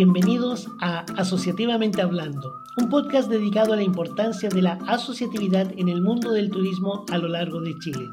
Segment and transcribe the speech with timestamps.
[0.00, 6.00] bienvenidos a Asociativamente Hablando, un podcast dedicado a la importancia de la asociatividad en el
[6.00, 8.08] mundo del turismo a lo largo de Chile.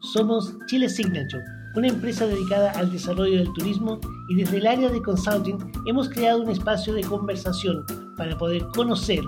[0.00, 1.44] Somos Chile Signature,
[1.76, 6.42] una empresa dedicada al desarrollo del turismo y desde el área de consulting hemos creado
[6.42, 7.84] un espacio de conversación
[8.16, 9.22] para poder conocer,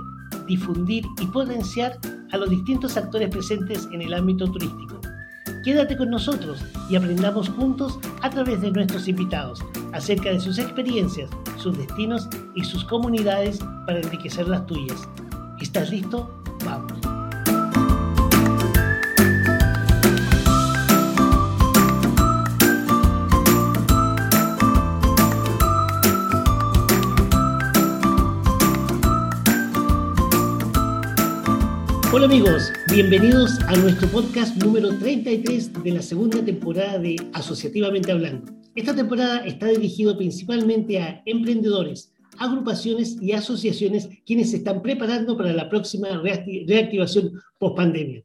[0.48, 1.97] difundir y potenciar
[2.33, 4.99] a los distintos actores presentes en el ámbito turístico.
[5.62, 11.28] Quédate con nosotros y aprendamos juntos a través de nuestros invitados acerca de sus experiencias,
[11.59, 15.06] sus destinos y sus comunidades para enriquecer las tuyas.
[15.60, 16.39] ¿Estás listo?
[32.12, 38.53] Hola amigos, bienvenidos a nuestro podcast número 33 de la segunda temporada de Asociativamente Hablando.
[38.75, 45.53] Esta temporada está dirigido principalmente a emprendedores, agrupaciones y asociaciones quienes se están preparando para
[45.53, 48.25] la próxima reactivación post-pandemia.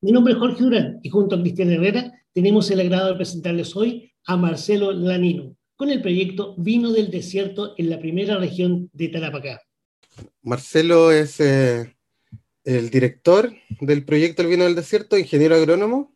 [0.00, 3.74] Mi nombre es Jorge Durán y junto a Cristian Herrera tenemos el agrado de presentarles
[3.74, 9.08] hoy a Marcelo Lanino con el proyecto Vino del Desierto en la primera región de
[9.08, 9.60] Tarapacá.
[10.42, 11.93] Marcelo es eh,
[12.64, 16.14] el director del proyecto El Vino del Desierto, ingeniero agrónomo,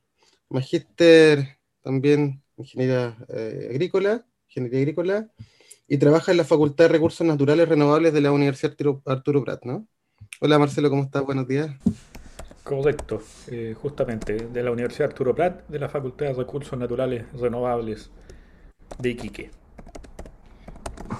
[0.48, 5.30] magíster también ingeniería eh, agrícola, ingeniería agrícola,
[5.86, 8.74] y trabaja en la Facultad de Recursos Naturales Renovables de la Universidad
[9.06, 9.86] Arturo, Prat, ¿no?
[10.40, 11.24] Hola Marcelo, ¿cómo estás?
[11.24, 11.70] Buenos días.
[12.64, 18.10] Correcto, eh, justamente, de la Universidad Arturo Prat, de la Facultad de Recursos Naturales Renovables
[18.98, 19.57] de Iquique.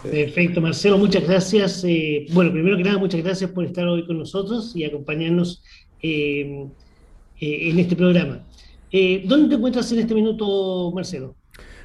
[0.02, 1.84] Perfecto, Marcelo, muchas gracias.
[1.84, 5.62] Eh, bueno, primero que nada, muchas gracias por estar hoy con nosotros y acompañarnos
[6.02, 6.66] eh,
[7.40, 8.44] eh, en este programa.
[9.24, 11.34] ¿Dónde te encuentras en este minuto, Marcelo?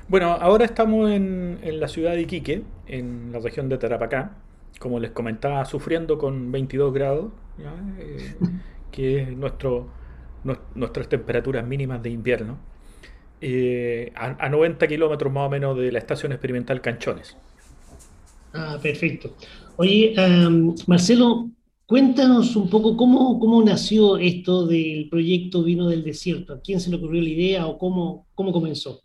[0.07, 4.38] Bueno, ahora estamos en, la ciudad de Iquique, en la región de Tarapacá,
[4.79, 7.31] como les comentaba, sufriendo con 22 grados,
[8.91, 9.90] que es nuestro,
[10.75, 12.57] nuestras temperaturas mínimas de invierno,
[14.16, 17.38] a, a 90 kilómetros más o menos de la estación experimental Canchones.
[18.53, 19.36] Ah, perfecto.
[19.78, 20.16] Oye,
[20.88, 21.50] Marcelo,
[21.88, 26.53] cuéntanos un poco cómo, cómo nació esto del proyecto Vino del Desierto.
[26.53, 29.02] ¿A quién se le ocurrió la idea o cómo, cómo comenzó?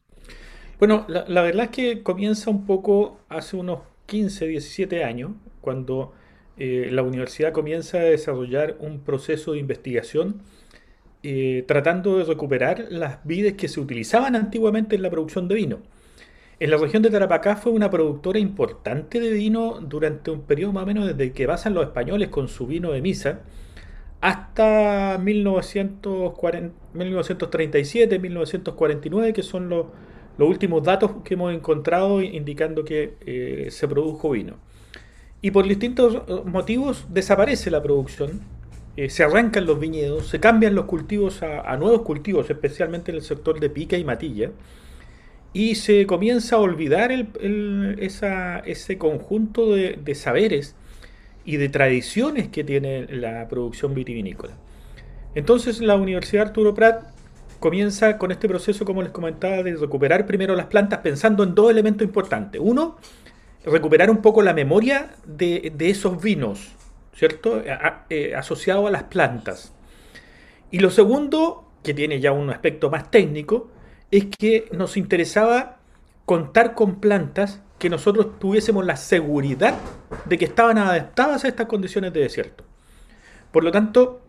[0.78, 6.12] Bueno, la, verdad es que comienza un poco hace unos 15, 17 años, cuando
[6.56, 10.42] eh, la universidad comienza a desarrollar un proceso de investigación
[11.24, 15.78] eh, tratando de recuperar las vides que se utilizaban antiguamente en la producción de vino.
[16.60, 20.82] En la región de Tarapacá fue una productora importante de vino durante un periodo más
[20.82, 23.42] o menos desde que pasan los españoles con su vino de misa
[24.20, 29.86] hasta 1937, 1949, que son los,
[30.40, 34.56] últimos datos que hemos encontrado indicando que eh, se produjo vino.
[35.40, 38.40] Y por distintos motivos desaparece la producción,
[38.96, 43.22] eh, se arrancan los viñedos, se cambian los cultivos a nuevos cultivos, especialmente en el
[43.22, 44.50] sector de pica y matilla
[45.52, 50.74] y se comienza a olvidar ese conjunto de, saberes
[51.44, 54.54] y de tradiciones que tiene la producción vitivinícola.
[55.34, 57.02] Entonces la Universidad Arturo Prat
[57.60, 61.70] comienza con este proceso, como les comentaba, de recuperar primero las plantas pensando en dos
[61.70, 62.60] elementos importantes.
[62.62, 62.98] Uno,
[63.64, 66.72] recuperar un poco la memoria de, esos vinos,
[67.14, 67.62] ¿cierto?
[68.10, 69.72] Eh, asociado a las plantas.
[70.70, 73.70] Y lo segundo, que tiene ya un aspecto más técnico,
[74.10, 75.78] es que nos interesaba
[76.24, 79.74] contar con plantas que nosotros tuviésemos la seguridad
[80.24, 82.64] de que estaban adaptadas a estas condiciones de desierto.
[83.52, 84.20] Por lo tanto,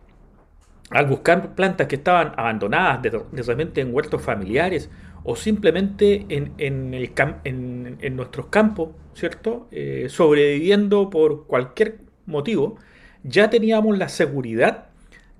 [0.90, 4.90] al buscar plantas que estaban abandonadas de, repente en huertos familiares
[5.24, 9.68] o simplemente en, nuestros campos, ¿cierto?
[9.70, 12.76] Eh, sobreviviendo por cualquier motivo,
[13.22, 14.89] ya teníamos la seguridad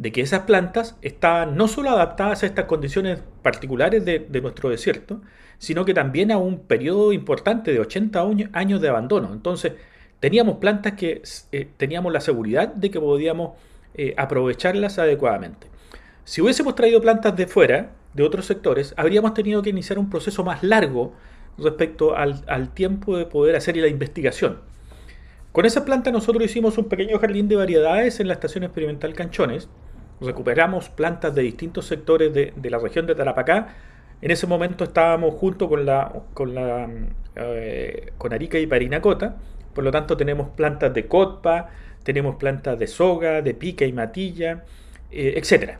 [0.01, 5.21] de que esas plantas estaban no solo adaptadas a estas condiciones particulares de, nuestro desierto,
[5.59, 8.25] sino que también a un periodo importante de 80
[8.55, 9.31] años de abandono.
[9.35, 9.75] Entonces,
[10.19, 11.21] teníamos plantas que
[11.53, 13.59] eh, teníamos la seguridad de que podíamos
[13.93, 15.67] eh, aprovecharlas adecuadamente.
[16.25, 20.43] Si hubiésemos traído plantas de fuera, de otros sectores, habríamos tenido que iniciar un proceso
[20.43, 21.13] más largo
[21.59, 24.61] respecto al, al tiempo de poder hacer la investigación.
[25.53, 29.69] Con esa planta nosotros hicimos un pequeño jardín de variedades en la estación experimental Canchones,
[30.21, 33.75] recuperamos plantas de distintos sectores de, la región de Tarapacá.
[34.21, 36.13] En ese momento estábamos junto con, la,
[37.37, 39.37] eh, con Arica y Parinacota,
[39.75, 41.71] por lo tanto tenemos plantas de cotpa,
[42.03, 44.65] tenemos plantas de soga, de pica y matilla,
[45.11, 45.79] eh, etc.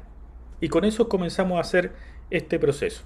[0.61, 1.93] Y con eso comenzamos a hacer
[2.31, 3.03] este proceso.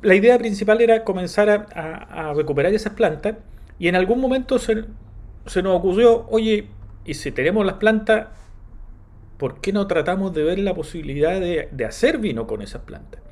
[0.00, 3.36] La idea principal era comenzar a, recuperar esas plantas
[3.78, 6.68] y en algún momento se nos ocurrió, oye,
[7.04, 8.28] y si tenemos las plantas,
[9.38, 13.22] ¿por qué no tratamos de ver la posibilidad de, hacer vino con esas plantas?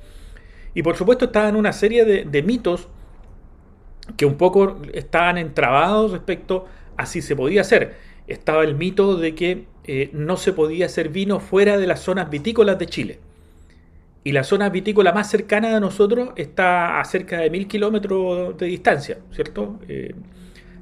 [0.72, 2.88] Y por supuesto estaban una serie de, mitos
[4.16, 6.66] que un poco estaban entrabados respecto
[6.96, 7.96] a si se podía hacer.
[8.28, 12.30] Estaba el mito de que eh, no se podía hacer vino fuera de las zonas
[12.30, 13.18] vitícolas de Chile.
[14.22, 18.66] Y la zona vitícola más cercana de nosotros está a cerca de mil kilómetros de
[18.66, 19.78] distancia, ¿cierto?
[19.88, 20.14] Eh,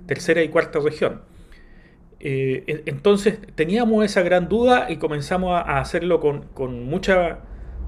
[0.06, 1.20] tercera y cuarta región.
[2.26, 7.40] Eh, entonces teníamos esa gran duda y comenzamos a, hacerlo con, mucha,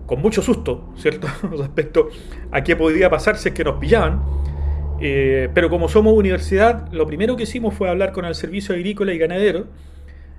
[0.05, 1.27] con mucho susto, ¿cierto?
[1.59, 2.11] Respecto
[2.53, 4.23] a qué podría pasar si es que nos pillaban.
[5.01, 9.15] Eh, pero como somos universidad, lo primero que hicimos fue hablar con el Servicio Agrícola
[9.15, 9.67] y Ganadero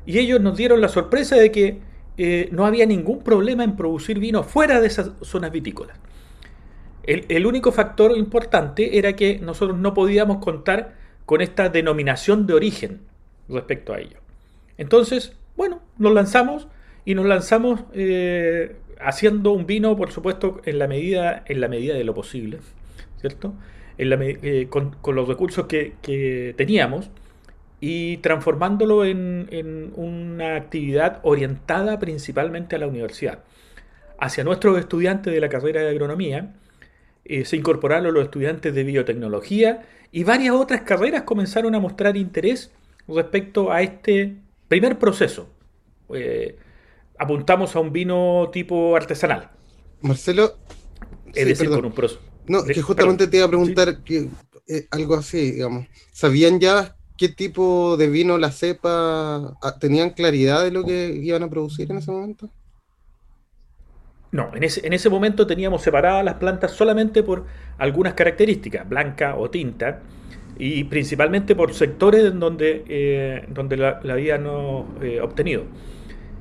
[0.05, 1.79] y ellos nos dieron la sorpresa de que
[2.19, 5.97] eh, no había ningún problema en producir vino fuera de esas zonas vitícolas.
[7.03, 10.95] El, el, único factor importante era que nosotros no podíamos contar
[11.25, 13.06] con esta denominación de origen
[13.49, 14.17] respecto a ello.
[14.77, 16.67] Entonces, bueno, nos lanzamos
[17.05, 21.95] y nos lanzamos eh, haciendo un vino, por supuesto, en la medida, en la medida
[21.95, 22.59] de lo posible,
[23.19, 23.53] ¿cierto?
[23.97, 27.09] Eh, con, los recursos que, teníamos
[27.79, 33.43] y transformándolo en, una actividad orientada principalmente a la universidad.
[34.19, 36.53] Hacia nuestros estudiantes de la carrera de agronomía
[37.25, 42.71] eh, se incorporaron los estudiantes de biotecnología y varias otras carreras comenzaron a mostrar interés
[43.07, 44.37] respecto a este
[44.67, 45.49] primer proceso.
[46.13, 46.57] Eh,
[47.17, 49.51] apuntamos a un vino tipo artesanal.
[50.01, 50.57] Marcelo.
[51.33, 52.21] Es decir, con un proceso.
[52.47, 54.29] No, que justamente te iba a preguntar que,
[54.67, 55.87] eh, algo así, digamos.
[56.11, 59.57] ¿Sabían ya qué tipo de vino la cepa?
[59.61, 62.49] Ah, ¿Tenían claridad de lo que iban a producir en ese momento?
[64.31, 67.45] No, en ese, en ese momento teníamos separadas las plantas solamente por
[67.77, 70.01] algunas características, blanca o tinta,
[70.59, 74.45] y principalmente por sectores en donde, eh, donde la, habían
[75.01, 75.63] eh, obtenido.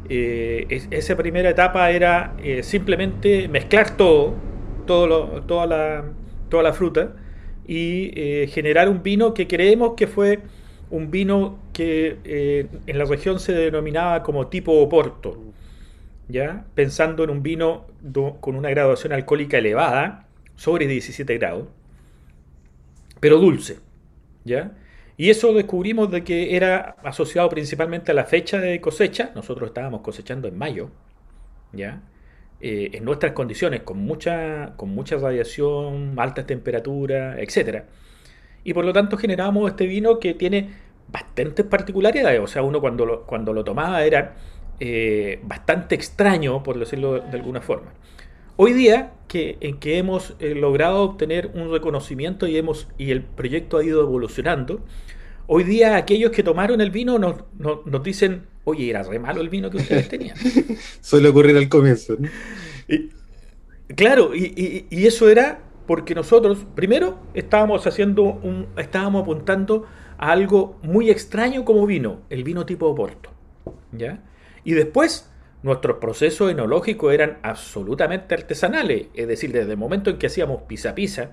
[0.09, 4.35] Eh, esa primera etapa era simplemente mezclar todo,
[4.87, 6.05] todo toda, la,
[6.49, 7.17] toda la fruta
[7.67, 10.41] y generar un vino que creemos que fue
[10.91, 15.37] un vino que en la región se denominaba como tipo Oporto,
[16.29, 16.65] ¿ya?
[16.77, 17.87] pensando en un vino
[18.41, 21.67] con una graduación alcohólica elevada, sobre 17 grados,
[23.19, 23.86] pero dulce.
[24.47, 24.73] ¿Ya?
[25.19, 29.33] Y eso descubrimos de que era asociado principalmente a la fecha de cosecha.
[29.35, 30.91] Nosotros estábamos cosechando en mayo,
[31.73, 32.03] ¿ya?
[32.61, 37.85] Eh, en nuestras condiciones, con mucha, con mucha radiación, altas temperaturas, etc.
[38.65, 40.71] Y por lo tanto generamos este vino que tiene
[41.09, 42.41] bastantes particularidades.
[42.41, 44.37] O sea, uno cuando lo, cuando lo tomaba era
[44.81, 47.93] eh, bastante extraño, por decirlo de alguna forma.
[48.59, 53.23] Hoy día, que, en que hemos eh, logrado obtener un reconocimiento y, hemos, y el
[53.23, 54.81] proyecto ha ido evolucionando,
[55.47, 59.51] hoy día aquellos que tomaron el vino nos, nos, dicen, oye, era re malo el
[59.51, 60.37] vino que ustedes tenían.
[61.03, 62.17] Suele ocurrir al comienzo.
[62.89, 63.11] Y,
[63.95, 69.85] claro, y, y, eso era porque nosotros, primero, estábamos haciendo un, estábamos apuntando
[70.17, 73.31] a algo muy extraño como vino, el vino tipo Oporto.
[73.93, 74.23] ¿ya?
[74.65, 75.31] Y después
[75.67, 80.95] nuestros procesos enológicos eran absolutamente artesanales, es decir, desde el momento en que hacíamos pisa
[80.95, 81.33] pisa,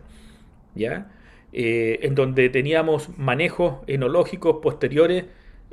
[0.74, 1.12] ¿ya?
[1.52, 5.26] Eh, en donde teníamos manejos enológicos posteriores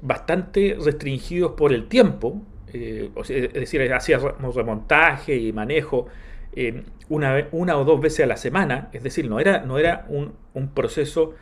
[0.03, 2.43] bastante restringidos por el tiempo,
[2.75, 6.09] eh, es decir, hacíamos remontaje y manejo
[6.55, 10.07] eh, una, una, o dos veces a la semana, es decir, no era, no era
[10.09, 10.35] un,
[10.75, 11.35] proceso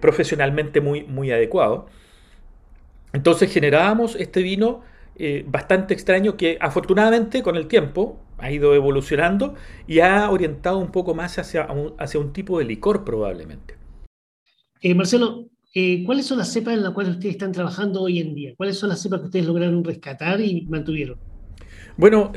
[0.00, 1.86] profesionalmente muy, muy adecuado.
[3.12, 4.82] Entonces generábamos este vino
[5.20, 9.56] eh, bastante extraño que afortunadamente con el tiempo ha ido evolucionando
[9.88, 13.74] y ha orientado un poco más hacia un, hacia un tipo de licor probablemente.
[14.80, 18.32] Eh, Marcelo, eh, ¿cuáles son las cepas en las cuales ustedes están trabajando hoy en
[18.32, 18.54] día?
[18.56, 21.18] ¿Cuáles son las cepas que ustedes lograron rescatar y mantuvieron?
[21.96, 22.30] Bueno,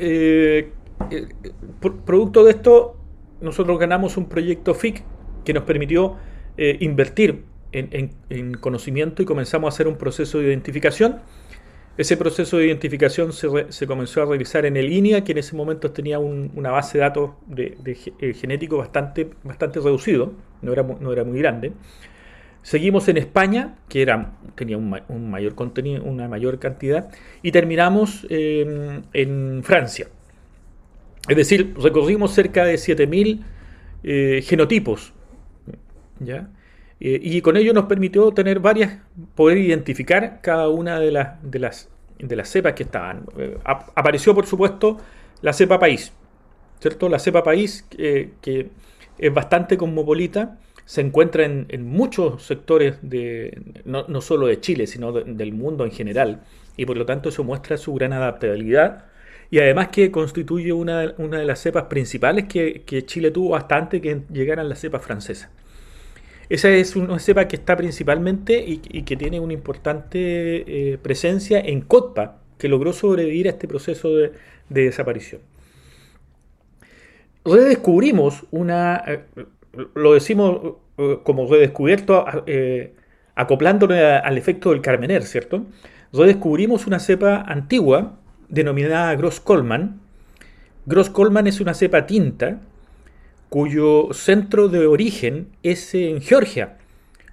[2.04, 2.96] producto de esto,
[3.40, 5.04] nosotros ganamos un proyecto FIC
[5.44, 6.16] que nos permitió
[6.56, 11.20] invertir en, en conocimiento y comenzamos a hacer un proceso de identificación
[11.98, 15.90] ese proceso de identificación se, comenzó a realizar en el INIA, que en ese momento
[15.90, 17.76] tenía una base de datos de,
[18.20, 20.32] eh, genético bastante, bastante reducido,
[20.62, 21.72] no era, muy grande.
[22.62, 27.10] Seguimos en España, que era, tenía un, una mayor cantidad,
[27.42, 30.08] y terminamos em, en Francia.
[31.28, 33.42] Es decir, recorrimos cerca de 7.000
[34.04, 35.12] eh, genotipos.
[36.20, 36.48] ¿ya?
[37.04, 38.98] Eh, y con ello nos permitió tener varias,
[39.34, 41.88] poder identificar cada una de, las de, las,
[42.20, 43.26] de las cepas que estaban.
[43.36, 44.98] Eh, apareció, por supuesto,
[45.40, 46.12] la cepa país,
[46.78, 47.08] ¿cierto?
[47.08, 48.70] La cepa país, que
[49.18, 55.52] es bastante cosmopolita, se encuentra en, muchos sectores, de, no, solo de Chile, sino del
[55.52, 56.42] mundo en general,
[56.76, 59.06] y por lo tanto eso muestra su gran adaptabilidad
[59.50, 64.00] y además que constituye una, una de las cepas principales que, Chile tuvo hasta antes
[64.00, 65.50] que llegaran las cepas francesas.
[66.52, 71.80] Esa es una cepa que está principalmente y, que tiene una importante eh, presencia en
[71.80, 74.32] COTPA, que logró sobrevivir a este proceso de,
[74.68, 75.40] desaparición.
[77.42, 79.24] Redescubrimos una, eh,
[79.94, 82.26] lo decimos eh, como redescubierto,
[83.34, 85.64] acoplándole al efecto del Carmener, ¿cierto?
[86.12, 88.18] Redescubrimos una cepa antigua
[88.50, 90.02] denominada Gross Coleman.
[90.84, 92.60] Gross Coleman es una cepa tinta
[93.52, 96.78] cuyo centro de origen es en Georgia,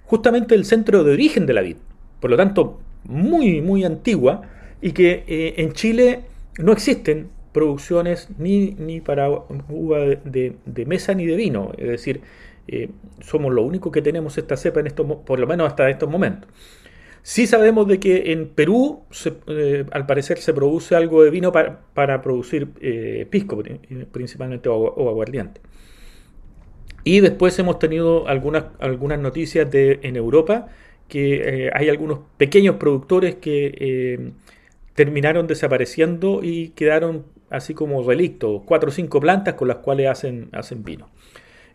[0.04, 1.76] justamente el centro de origen de la vid,
[2.20, 4.42] por lo tanto muy muy antigua
[4.82, 6.24] y que eh, en Chile
[6.58, 12.20] no existen producciones ni, ni para uva de, mesa ni de vino, es decir,
[12.68, 12.90] eh,
[13.22, 16.50] somos lo único que tenemos esta cepa en estos, por lo menos hasta estos momentos.
[17.22, 19.04] Sí sabemos de que en Perú,
[19.46, 23.62] eh, al parecer, se produce algo de vino para, producir eh, pisco,
[24.12, 25.62] principalmente o, aguardiente.
[27.04, 30.68] Y después hemos tenido algunas, algunas noticias de, en Europa
[31.08, 34.32] que eh, hay algunos pequeños productores que
[34.94, 40.48] terminaron desapareciendo y quedaron así como relictos, cuatro o cinco plantas con las cuales hacen,
[40.52, 41.08] hacen vino.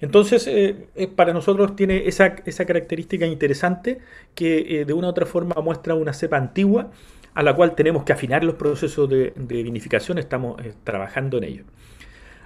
[0.01, 3.99] Entonces, eh, eh, para nosotros tiene esa, característica interesante
[4.33, 6.91] que eh, de una u otra forma muestra una cepa antigua
[7.33, 11.63] a la cual tenemos que afinar los procesos de, vinificación, estamos trabajando en ello.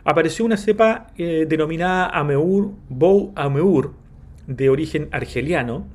[0.03, 3.91] Apareció una cepa denominada Ameur, Bou Ameur,
[4.48, 5.86] de origen argeliano,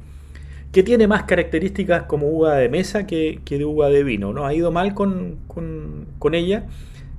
[0.72, 4.32] que tiene más características como uva de mesa que, de uva de vino.
[4.32, 4.46] ¿no?
[4.46, 6.66] Ha ido mal con, con ella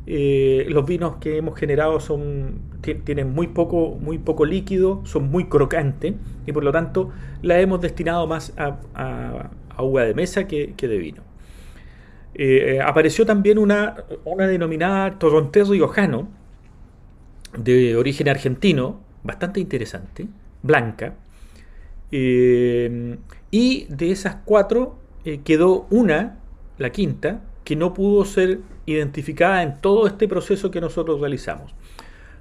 [0.07, 2.59] eh, los vinos que hemos generado son,
[3.03, 6.13] tienen muy poco, muy poco líquido, son muy crocantes
[6.45, 7.09] y por lo tanto
[7.41, 11.23] la hemos destinado más a, a, uva de mesa que, de vino.
[12.35, 16.27] Eh, apareció también una, una denominada Toronté Riojano
[17.57, 20.27] de origen argentino, bastante interesante,
[20.63, 21.15] blanca.
[22.11, 23.17] Eh,
[23.51, 24.99] y de esas cuatro
[25.43, 26.37] quedó una,
[26.77, 31.73] la quinta, que no pudo ser identificada en todo este proceso que nosotros realizamos.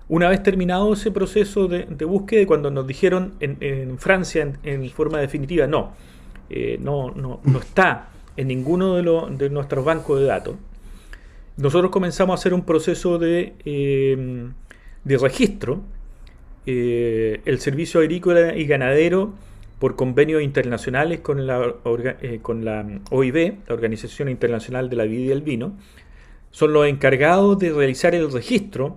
[0.06, 5.66] Una vez terminado ese proceso de, búsqueda, cuando nos dijeron en, Francia en, forma definitiva,
[5.66, 5.92] no,
[6.50, 10.56] eh, no, no, no, está en ninguno de, de, nuestros bancos de datos,
[11.56, 14.50] nosotros comenzamos a hacer un proceso de, eh,
[15.04, 15.82] de registro.
[16.66, 19.34] Eh, el Servicio Agrícola y Ganadero
[19.78, 21.74] por convenios internacionales con la,
[22.22, 25.74] eh, la OIB, la Organización Internacional de la Vida y el Vino,
[26.50, 28.96] son los encargados de realizar el registro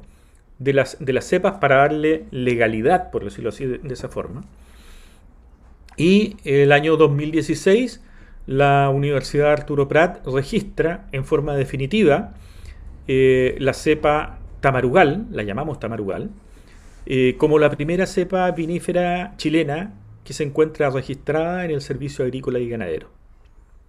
[0.60, 4.46] de las, de las cepas para darle legalidad, por decirlo así, de, esa forma.
[5.98, 8.02] Y el año 2016,
[8.46, 12.34] la Universidad Arturo Prat registra en forma definitiva
[13.08, 16.30] eh, la cepa tamarugal, la llamamos tamarugal,
[17.06, 19.94] eh, como la primera cepa vinífera chilena
[20.26, 23.08] que se encuentra registrada en el Servicio Agrícola y Ganadero.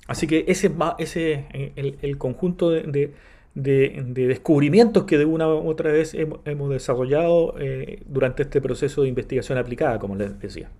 [0.07, 1.47] Así que ese es ese,
[2.01, 3.13] el, conjunto de,
[3.55, 9.59] descubrimientos que de una u otra vez hemos, desarrollado eh, durante este proceso de investigación
[9.59, 10.71] aplicada, como les decía.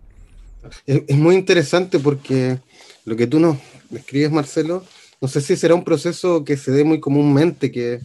[0.87, 2.61] Es, muy interesante porque
[3.05, 3.57] lo que tú nos
[3.91, 4.85] describes, Marcelo,
[5.21, 7.99] no sé si será un proceso que se dé muy comúnmente, que,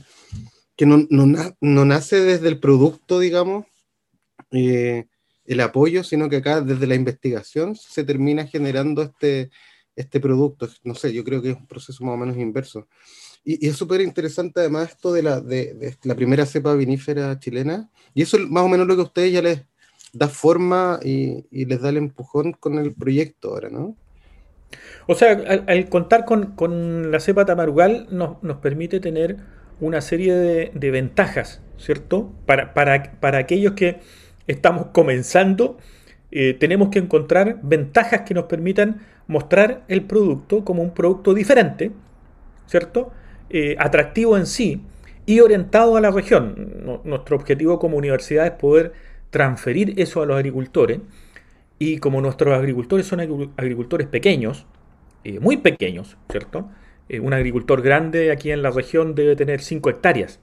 [0.80, 1.08] no,
[1.62, 3.65] no, nace desde el producto, digamos,
[4.51, 5.06] eh,
[5.46, 9.51] el apoyo, sino que acá desde la investigación se termina generando este,
[9.96, 10.68] este producto.
[10.84, 12.88] No sé, yo creo que es un proceso más o menos inverso.
[13.44, 17.89] Y, es súper interesante además esto de la, de, la primera cepa vinífera chilena.
[18.13, 19.65] Y eso es más o menos lo que a ustedes ya les
[20.13, 23.96] da forma y, les da el empujón con el proyecto ahora, ¿no?
[25.08, 29.38] O sea, al, contar con, la cepa tamarugal nos, nos permite tener
[29.80, 32.32] una serie de, ventajas, ¿cierto?
[32.46, 34.00] Para, para, para aquellos que
[34.48, 35.77] estamos comenzando,
[36.32, 41.92] eh, tenemos que encontrar ventajas que nos permitan mostrar el producto como un producto diferente,
[42.68, 43.12] ¿cierto?
[43.50, 44.82] Eh, atractivo en sí
[45.25, 47.01] y orientado a la región.
[47.03, 48.94] nuestro objetivo como universidad es poder
[49.30, 51.00] transferir eso a los agricultores
[51.80, 54.65] y como nuestros agricultores son agricultores pequeños,
[55.24, 56.70] eh, muy pequeños, ¿cierto?
[57.22, 60.39] Un agricultor grande aquí en la región debe tener 5 hectáreas.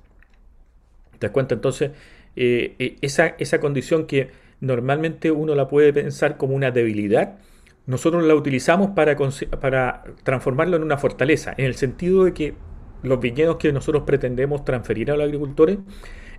[1.18, 1.54] ¿Te das cuenta?
[1.54, 1.90] Entonces,
[2.36, 7.38] eh, eh, esa, esa condición que normalmente uno la puede pensar como una debilidad,
[7.86, 9.16] nosotros la utilizamos para,
[9.60, 12.54] para transformarlo en una fortaleza, en el sentido de que
[13.02, 15.78] los viñedos que nosotros pretendemos transferir a los agricultores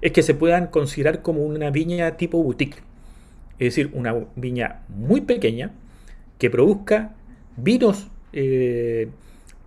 [0.01, 2.77] es que se puedan considerar como una viña tipo boutique.
[3.59, 5.71] es decir, una viña muy pequeña
[6.37, 7.15] que produzca
[7.57, 9.09] vinos eh,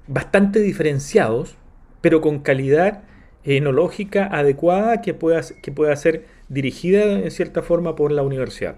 [0.06, 1.56] bastante diferenciados,
[2.00, 3.02] pero con calidad
[3.44, 8.76] enológica adecuada que pueda, que pueda ser dirigida en cierta forma por la universidad.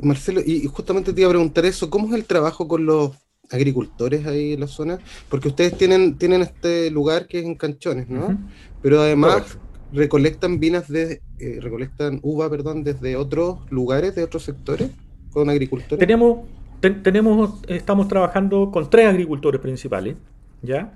[0.00, 3.12] Marcelo, y justamente te iba a preguntar eso, ¿cómo es el trabajo con los
[3.50, 4.98] agricultores ahí en la zona?
[5.28, 8.38] Porque ustedes tienen, tienen este lugar que es en Canchones, ¿no?
[8.80, 9.58] Pero además
[9.92, 14.90] recolectan vinas de, eh, recolectan uva, perdón, desde otros lugares, de otros sectores,
[15.32, 15.98] con agricultores.
[15.98, 16.46] Tenemos,
[16.80, 20.16] tenemos, estamos trabajando con tres agricultores principales,
[20.62, 20.92] ¿ya?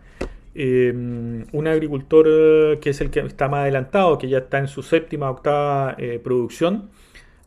[0.54, 4.69] Eh, un agricultor eh, que es el que está más adelantado, que ya está en
[4.69, 6.90] su séptima, octava producción,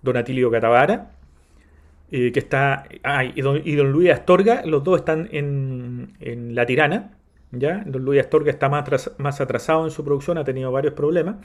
[0.01, 1.12] Don Atilio Catavara,
[2.10, 7.12] que está, ah, y, don, Luis Astorga, los dos están en, en La Tirana,
[7.51, 7.84] ¿ya?
[7.86, 11.38] Don Luis Astorga está más, más atrasado en su producción, ha tenido varios problemas.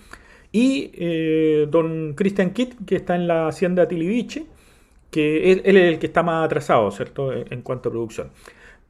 [0.52, 4.46] Y eh, don Christian Kitt, que está en la hacienda Tiliviche,
[5.10, 8.30] que él, es el que está más atrasado, ¿cierto?, en cuanto a producción.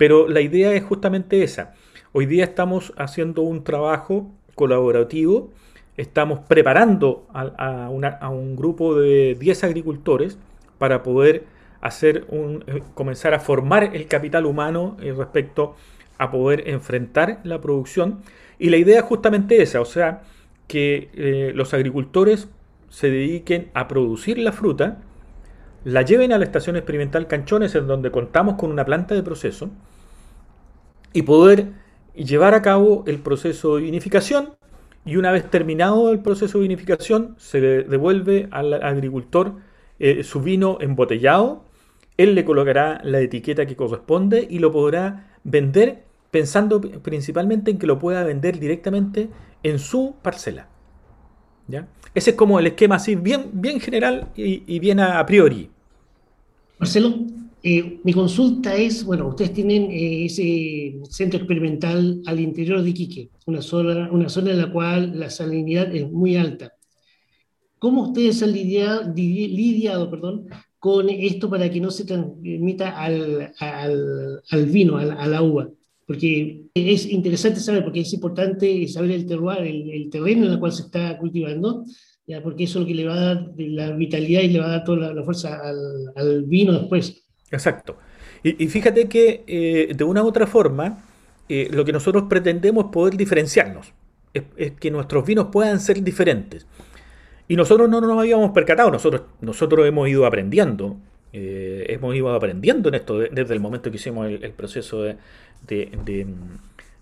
[0.01, 1.75] Pero la idea es justamente esa.
[2.13, 5.51] Hoy día estamos haciendo un trabajo colaborativo,
[5.99, 10.39] estamos preparando a, un grupo de 10 agricultores
[10.79, 11.45] para poder
[11.83, 15.77] hacer un, eh, comenzar a formar el capital humano eh, respecto
[16.17, 18.23] a poder enfrentar la producción.
[18.59, 20.23] Y la idea es justamente esa, o sea,
[20.67, 22.49] que eh, los agricultores
[22.89, 25.03] se dediquen a producir la fruta,
[25.85, 29.69] la lleven a la estación experimental Canchones, en donde contamos con una planta de proceso,
[31.13, 31.73] y poder
[32.15, 34.55] llevar a cabo el proceso de vinificación.
[35.05, 39.57] Y una vez terminado el proceso de vinificación, se devuelve al agricultor
[39.99, 41.65] eh, su vino embotellado.
[42.17, 47.87] Él le colocará la etiqueta que corresponde y lo podrá vender pensando principalmente en que
[47.87, 49.29] lo pueda vender directamente
[49.63, 50.69] en su parcela.
[51.67, 51.89] ¿Ya?
[52.15, 55.71] Ese es como el esquema así, bien, bien general y, bien a, priori.
[56.79, 57.15] Marcelo,
[57.63, 63.31] eh, mi consulta es, bueno, ustedes tienen eh, ese centro experimental al interior de Iquique,
[63.47, 66.73] una zona, una zona en la cual la salinidad es muy alta.
[67.79, 70.47] ¿Cómo ustedes han lidiado, lidiado perdón,
[70.79, 75.71] con esto para que no se transmita al, al, vino, al, la uva?
[76.11, 80.73] porque es interesante saber, porque es importante saber el terroir, el, terreno en el cual
[80.73, 81.85] se está cultivando,
[82.27, 82.43] ¿ya?
[82.43, 84.71] porque eso es lo que le va a dar la vitalidad y le va a
[84.71, 85.61] dar toda la, fuerza
[86.17, 87.20] al, vino después.
[87.51, 87.99] Exacto.
[88.43, 91.05] Y, fíjate que eh, de una u otra forma,
[91.49, 93.93] eh, lo que nosotros pretendemos es poder diferenciarnos,
[94.33, 96.67] es, que nuestros vinos puedan ser diferentes.
[97.49, 100.97] Y nosotros no nos habíamos percatado, nosotros, nosotros hemos ido aprendiendo
[101.33, 106.27] eh, hemos ido aprendiendo en esto desde el momento que hicimos el, proceso de,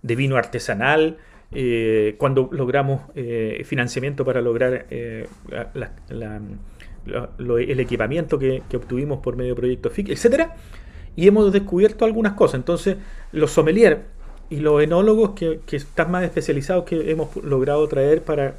[0.02, 1.16] vino artesanal,
[1.52, 3.02] eh, cuando logramos
[3.64, 4.87] financiamiento para lograr
[7.38, 10.49] el equipamiento que, obtuvimos por medio del proyecto FIC, etc.
[11.16, 12.57] Y hemos descubierto algunas cosas.
[12.57, 12.97] Entonces,
[13.33, 13.99] los sommeliers
[14.51, 18.57] y los enólogos que, están más especializados que hemos logrado traer para,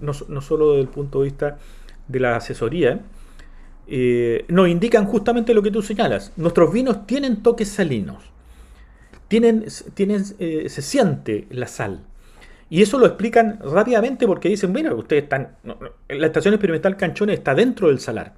[0.00, 1.58] no, no solo desde el punto de vista
[2.08, 3.00] de la asesoría,
[3.86, 6.32] eh, nos indican justamente lo que tú señalas.
[6.36, 8.22] Nuestros vinos tienen toques salinos.
[9.28, 9.64] Tienen,
[10.38, 12.00] eh, se siente la sal.
[12.74, 15.58] Y eso lo explican rápidamente porque dicen, mira, ustedes están...
[16.08, 18.34] la estación experimental Canchones está dentro del salar.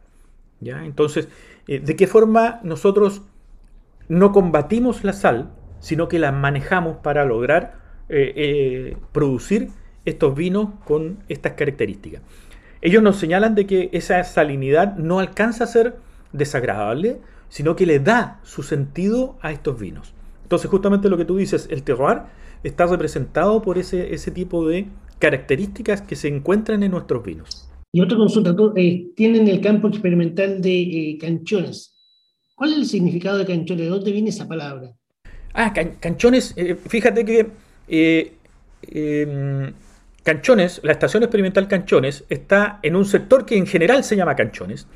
[0.60, 0.84] ¿ya?
[0.84, 1.28] Entonces,
[1.66, 3.22] eh, ¿de qué forma nosotros
[4.08, 7.78] no combatimos la sal, sino que la manejamos para lograr
[9.12, 9.70] producir
[10.04, 12.20] estos vinos con estas características?
[12.82, 15.96] Ellos nos señalan de que esa salinidad no alcanza a ser
[16.32, 20.12] desagradable, sino que le da su sentido a estos vinos.
[20.42, 22.24] Entonces, justamente lo que tú dices, el terroir
[22.62, 24.86] está representado por ese, ese tipo de
[25.18, 27.68] características que se encuentran en nuestros vinos.
[27.92, 31.94] Y otra consulta, eh, tienen el campo experimental de eh, canchones.
[32.54, 33.84] ¿Cuál es el significado de canchones?
[33.84, 34.92] ¿De dónde viene esa palabra?
[35.54, 37.50] Ah, canchones, eh, fíjate que
[38.88, 39.72] em,
[40.26, 44.88] Canchones, la estación experimental Canchones, está en un sector que en general se llama Canchones,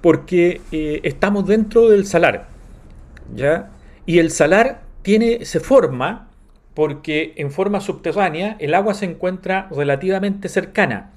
[0.00, 2.48] porque eh, estamos dentro del salar.
[3.36, 3.70] ¿ya?
[4.04, 6.27] Y el salar tiene, se forma
[6.78, 11.10] porque en forma subterránea el agua se encuentra relativamente cercana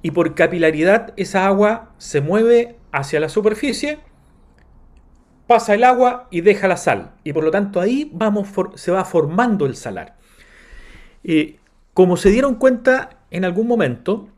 [0.00, 3.98] y por capilaridad esa agua se mueve hacia la superficie,
[5.48, 7.14] pasa el agua y deja la sal.
[7.24, 10.18] Y por lo tanto ahí vamos se va formando el salar.
[11.24, 11.56] Eh,
[11.94, 14.28] como se dieron cuenta en algún momento,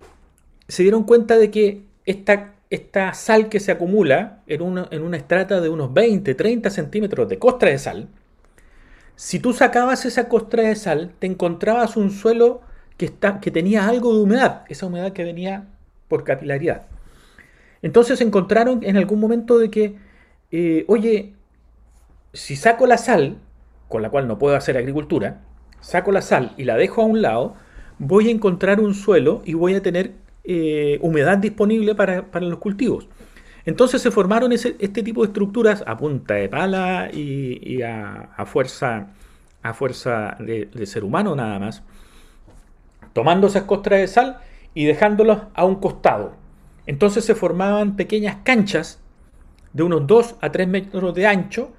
[0.66, 5.18] se dieron cuenta de que esta, esta sal que se acumula en una, en una
[5.18, 8.08] estrata de unos 20, 30 centímetros de costra de sal,
[9.16, 12.60] si tú sacabas esa costra de sal, te encontrabas un suelo
[12.96, 15.66] que, está, que tenía algo de humedad, esa humedad que venía
[16.08, 16.86] por capilaridad.
[17.82, 19.96] Entonces encontraron en algún momento de que,
[20.50, 21.34] eh, oye,
[22.32, 23.38] si saco la sal,
[23.88, 25.42] con la cual no puedo hacer agricultura,
[25.80, 27.54] saco la sal y la dejo a un lado,
[27.98, 30.12] voy a encontrar un suelo y voy a tener
[30.44, 33.08] eh, humedad disponible para, los cultivos.
[33.66, 39.08] Entonces se formaron este tipo de estructuras a punta de pala y, a, fuerza,
[39.62, 41.82] a fuerza de, ser humano nada más,
[43.14, 44.38] tomando esas costras de sal
[44.74, 46.34] y dejándolas a un costado.
[46.86, 49.00] Entonces se formaban pequeñas canchas
[49.72, 51.72] de unos 2 a 3 metros de ancho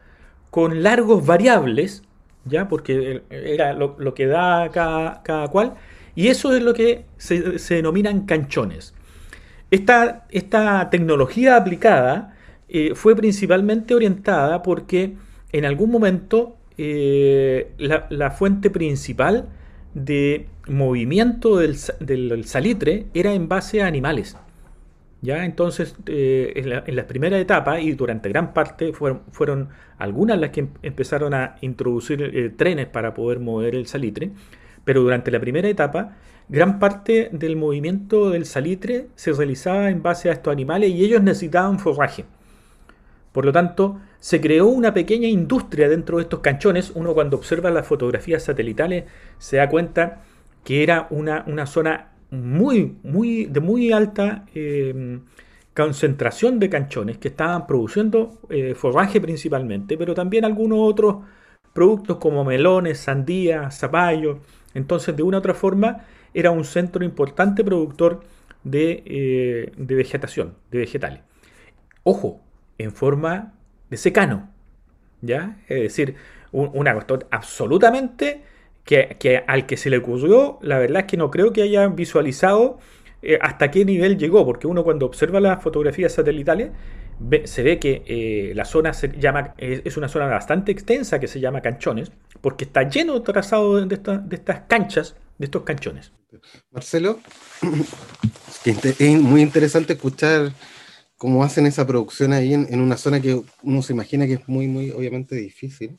[0.50, 2.04] con largos variables,
[2.46, 2.68] ¿ya?
[2.68, 5.76] porque era lo, que da cada, cada cual,
[6.16, 8.95] y eso es lo que se, denominan canchones.
[9.72, 12.36] Esta, esta tecnología aplicada
[12.70, 15.16] eh, fue principalmente orientada porque
[15.52, 19.48] en algún momento eh, la, fuente principal
[19.94, 21.78] de movimiento del,
[22.46, 24.38] salitre era en base a animales.
[25.22, 25.46] ¿Ya?
[25.46, 30.52] Entonces, eh, en, la, en, primera etapa y durante gran parte fueron, fueron algunas las
[30.52, 34.32] que em, empezaron a introducir trenes para poder mover el salitre.
[34.86, 36.16] Pero durante la primera etapa,
[36.48, 41.22] gran parte del movimiento del salitre se realizaba en base a estos animales y ellos
[41.22, 42.26] necesitaban forraje.
[43.34, 46.92] Por lo tanto, se creó una pequeña industria dentro de estos canchones.
[46.96, 49.04] Uno cuando observa las fotografías satelitales
[49.40, 50.22] se da cuenta
[50.64, 55.22] que era una, una zona muy, muy, de muy alta em,
[55.74, 61.18] concentración de canchones que estaban produciendo eh, forraje principalmente, pero también algunos otros
[61.74, 64.40] productos como melones, sandía, zapallo,
[64.76, 68.22] entonces, de una u otra forma, era un centro importante productor
[68.64, 71.22] de, eh, vegetación, de vegetales.
[72.04, 72.42] Ojo,
[72.78, 73.54] en forma
[73.90, 74.52] de secano,
[75.22, 75.58] ¿ya?
[75.68, 76.16] Es decir,
[76.52, 78.44] una cuestión absolutamente
[78.84, 82.78] que, al que se le ocurrió, la verdad es que no creo que haya visualizado
[83.22, 86.72] eh, hasta qué nivel llegó, porque uno cuando observa las fotografías satelitales
[87.46, 91.40] se ve que eh, la zona se llama, es una zona bastante extensa que se
[91.40, 96.12] llama Canchones, porque está lleno trazado de, de estas canchas, de estos canchones.
[96.72, 97.20] Marcelo,
[98.66, 100.52] es muy interesante escuchar
[101.18, 104.68] cómo hacen esa producción ahí en, una zona que uno se imagina que es muy,
[104.68, 105.98] muy, obviamente difícil.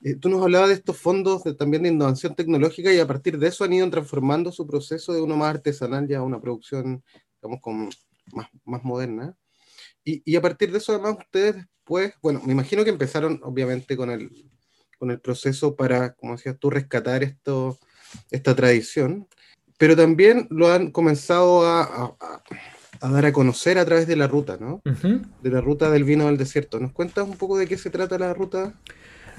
[0.00, 3.38] Eh, tú nos hablabas de estos fondos de, también de innovación tecnológica y a partir
[3.38, 7.02] de eso han ido transformando su proceso de uno más artesanal ya a una producción,
[7.42, 7.88] digamos, con,
[8.32, 9.36] más, más moderna.
[10.24, 14.10] Y, a partir de eso, además, ustedes después, bueno, me imagino que empezaron obviamente con
[14.10, 14.30] el,
[14.98, 17.78] con el proceso para, como decías tú, rescatar esto,
[18.30, 19.28] esta tradición,
[19.76, 22.16] pero también lo han comenzado a,
[23.00, 24.80] a, dar a conocer a través de la ruta, ¿no?
[25.42, 26.80] De la ruta del vino del desierto.
[26.80, 28.74] ¿Nos cuentas un poco de qué se trata la ruta?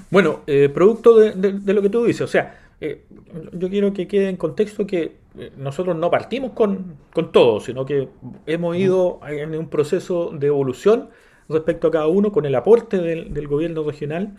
[0.08, 3.06] Bueno, eh, producto de, de, lo que tú dices, o sea, eh,
[3.52, 5.19] yo quiero que quede en contexto que
[5.56, 6.96] nosotros no partimos con,
[7.32, 8.08] todo, sino que
[8.46, 11.10] hemos ido en un proceso de evolución
[11.48, 14.34] respecto a cada uno con el aporte del, gobierno regional,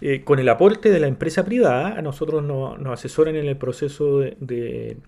[0.00, 1.98] eh, con el aporte de la empresa privada.
[1.98, 4.98] A nosotros nos, asesoran en el proceso de,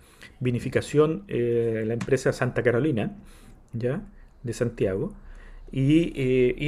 [0.41, 3.17] vinificación la empresa Santa Carolina,
[3.73, 4.03] ¿ya?
[4.43, 5.13] de Santiago,
[5.71, 6.13] y,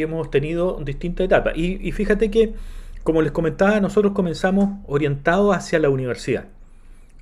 [0.02, 1.54] hemos tenido distintas etapas.
[1.56, 2.54] y fíjate que
[3.02, 6.48] como les comentaba, nosotros comenzamos orientados hacia la universidad,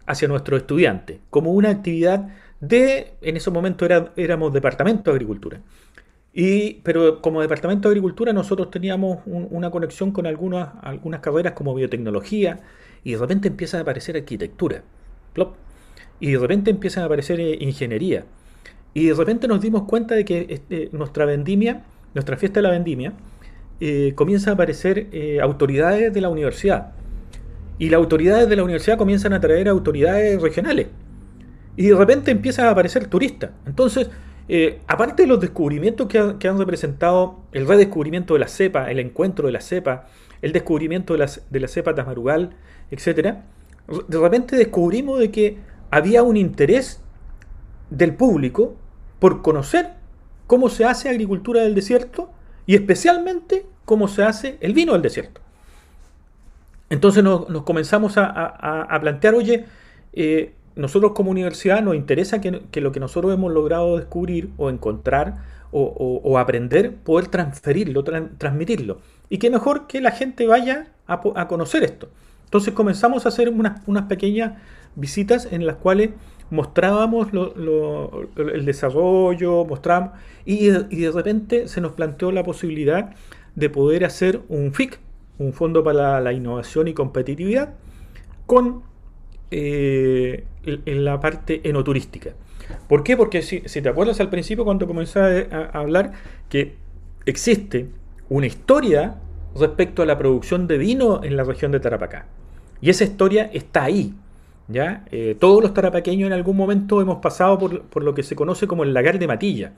[0.09, 2.29] hacia nuestros estudiantes, como una actividad
[2.61, 5.61] de, en ese momento era, éramos departamento de agricultura.
[6.33, 11.75] Y, pero como departamento de agricultura nosotros teníamos una conexión con algunas, algunas carreras como
[11.75, 12.61] biotecnología
[13.05, 14.83] y de repente empieza a aparecer arquitectura.
[16.21, 18.25] Y de repente empieza a aparecer eh, ingeniería.
[18.95, 22.71] Y de repente nos dimos cuenta de que este, nuestra vendimia, nuestra fiesta de la
[22.71, 23.13] vendimia,
[23.81, 26.93] eh, comienzan a aparecer eh, autoridades de la universidad.
[27.79, 30.89] Y las autoridades de la universidad comienzan a traer autoridades regionales.
[31.77, 33.51] Y de repente empiezan a aparecer turistas.
[33.67, 34.11] Entonces,
[34.49, 39.47] eh, aparte de los descubrimientos que, han representado, el redescubrimiento de la cepa, el encuentro
[39.47, 40.07] de la cepa,
[40.43, 42.57] el descubrimiento de, de la cepa tasmarugal,
[42.91, 43.37] etc.,
[44.09, 45.59] de repente descubrimos de que
[45.91, 47.01] había un interés
[47.91, 48.77] del público
[49.19, 49.95] por conocer
[50.47, 52.31] cómo se hace agricultura del desierto
[52.67, 55.41] y especialmente cómo se hace el vino del desierto.
[56.91, 59.67] Entonces nos, comenzamos a, plantear, oye,
[60.13, 65.59] eh, nosotros como universidad nos interesa que, lo que nosotros hemos logrado descubrir o encontrar
[65.71, 69.01] o, aprender, poder transferirlo, transmitirlo.
[69.29, 72.09] Y qué mejor que la gente vaya a, conocer esto.
[72.45, 74.53] Entonces comenzamos a hacer unas, unas pequeñas
[74.95, 76.11] visitas en las cuales
[76.51, 77.29] mostrábamos
[78.37, 83.15] el desarrollo, mostrábamos, y, de repente se nos planteó la posibilidad
[83.55, 84.99] de poder hacer un FIC,
[85.39, 87.75] un Fondo para la, Innovación y Competitividad,
[88.47, 88.83] con
[89.51, 92.33] eh, en la parte enoturística.
[92.89, 93.17] ¿Por qué?
[93.17, 96.13] Porque si, te acuerdas al principio cuando comencé a, hablar
[96.49, 96.75] que
[97.27, 97.89] existe
[98.29, 99.17] una historia
[99.57, 102.27] respecto a la producción de vino en la región de Tarapacá.
[102.81, 104.15] Y esa historia está ahí.
[104.69, 105.05] ¿ya?
[105.11, 108.85] Eh, todos los tarapaqueños en algún momento hemos pasado por, lo que se conoce como
[108.85, 109.73] el lagar de Matilla.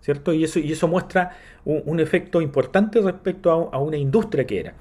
[0.00, 0.32] ¿Cierto?
[0.32, 4.74] Y eso, y eso muestra un, efecto importante respecto a, una industria que era.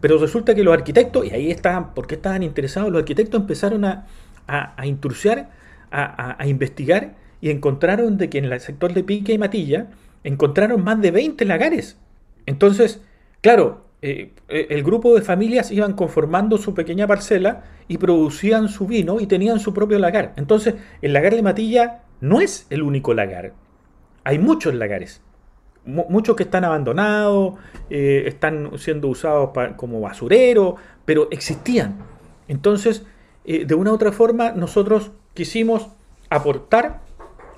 [0.00, 2.90] Pero resulta que los arquitectos, y ahí estaban, ¿por qué estaban interesados?
[2.90, 4.06] Los arquitectos empezaron a,
[4.46, 5.48] a, a intrusiar
[5.90, 9.88] a, investigar y encontraron de que en el sector de Pique y Matilla
[10.24, 11.96] encontraron más de 20 lagares.
[12.46, 13.00] Entonces,
[13.40, 18.86] claro, eh, eh, el grupo de familias iban conformando su pequeña parcela y producían su
[18.86, 20.32] vino y tenían su propio lagar.
[20.36, 23.52] Entonces, el lagar de Matilla no es el único lagar.
[24.26, 25.22] Hay muchos lagares.
[25.84, 27.54] muchos que están abandonados,
[27.90, 31.98] eh, están siendo usados como basurero, pero existían.
[32.48, 33.06] Entonces,
[33.44, 35.86] de una u otra forma, nosotros quisimos
[36.28, 37.02] aportar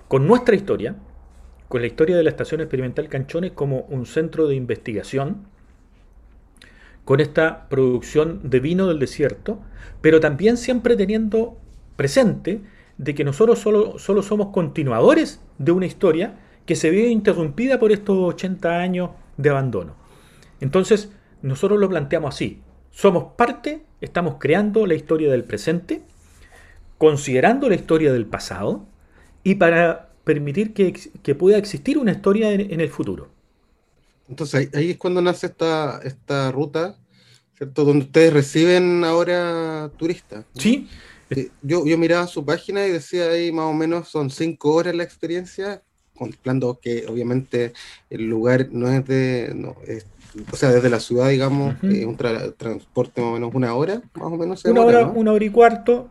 [0.09, 0.97] con nuestra historia,
[1.69, 5.47] con la historia de la Estación Experimental Canchones como un centro de investigación,
[7.07, 9.61] con esta producción de vino del desierto,
[10.03, 11.57] pero también siempre teniendo
[11.97, 12.61] presente
[12.99, 17.93] de que nosotros solo, solo somos continuadores de una historia que se ve interrumpida por
[17.93, 19.97] estos 80 años de abandono.
[20.61, 21.09] Entonces,
[21.41, 22.61] nosotros lo planteamos así.
[22.91, 26.03] Somos parte, estamos creando la historia del presente,
[26.99, 28.85] considerando la historia del pasado
[29.43, 33.31] y para permitir que, pueda existir una historia en, el futuro.
[34.29, 36.99] Entonces ahí, es cuando nace esta, esta ruta,
[37.57, 37.87] ¿cierto?
[37.87, 40.45] Donde ustedes reciben ahora turistas.
[40.53, 40.87] Sí.
[41.31, 44.95] Eh, yo, yo miraba su página y decía ahí más o menos son cinco horas
[44.95, 45.83] la experiencia,
[46.19, 47.73] contemplando que obviamente
[48.11, 50.07] el lugar no es de, no, es
[50.53, 54.27] o sea, desde la ciudad, digamos, eh, un transporte más o menos una hora, más
[54.27, 54.65] o menos.
[54.65, 56.11] Una hora, una hora y cuarto.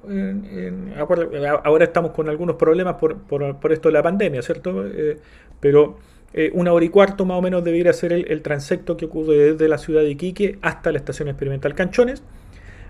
[1.64, 4.86] ahora estamos con algunos problemas por, esto de la pandemia, ¿cierto?
[4.88, 5.20] Eh,
[5.60, 5.98] pero
[6.34, 9.68] eh, una hora y cuarto más o menos debería ser el, transecto que ocurre desde
[9.68, 12.24] la ciudad de Iquique hasta la estación experimental Canchones.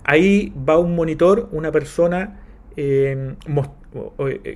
[0.03, 2.39] Ahí va un monitor, una persona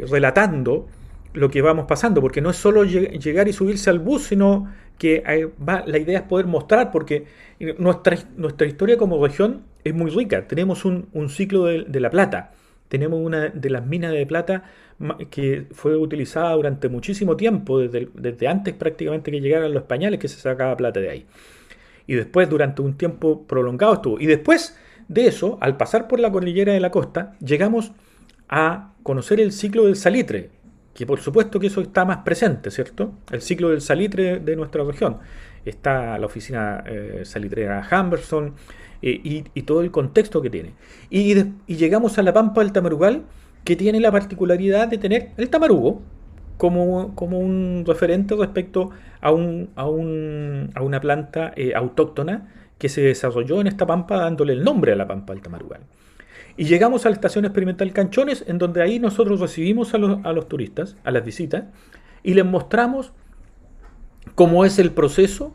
[0.09, 0.87] relatando
[1.33, 5.23] lo que vamos pasando, porque no es solo llegar y subirse al bus, sino que
[5.67, 7.25] va, la idea es poder mostrar, porque
[7.77, 10.47] nuestra, nuestra historia como región es muy rica.
[10.47, 12.51] Tenemos un, ciclo de, la plata,
[12.87, 14.63] tenemos una de las minas de plata
[15.29, 20.27] que fue utilizada durante muchísimo tiempo, desde, desde antes prácticamente que llegaran los españoles que
[20.27, 21.25] se sacaba plata de ahí.
[22.07, 24.19] Y después durante un tiempo prolongado estuvo.
[24.19, 27.91] Y después de eso, al pasar por la cordillera de la costa, llegamos
[28.49, 30.49] a conocer el ciclo del salitre,
[30.93, 33.13] que por supuesto que eso está más presente, ¿cierto?
[33.31, 35.17] El ciclo del salitre de nuestra región.
[35.65, 38.53] Está la oficina eh, salitrera Humberson
[39.01, 40.73] eh, y, todo el contexto que tiene.
[41.09, 41.35] Y,
[41.67, 43.23] llegamos a la Pampa del Tamarugal,
[43.63, 46.01] que tiene la particularidad de tener el tamarugo
[46.57, 48.89] como, como un referente respecto
[49.21, 54.17] a, un, a, un, a una planta eh, autóctona que se desarrolló en esta pampa
[54.17, 55.81] dándole el nombre a la Pampa del Tamarugal.
[56.57, 60.95] Y llegamos a la estación experimental Canchones, en donde ahí nosotros recibimos a los, turistas,
[61.03, 61.65] a las visitas,
[62.23, 63.13] y les mostramos
[64.35, 65.53] cómo es el proceso,